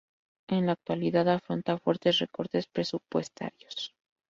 [0.47, 3.93] En la actualidad afronta fuertes recortes presupuestarios.